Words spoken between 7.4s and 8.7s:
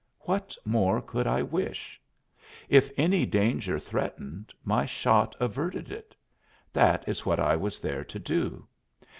was there to do.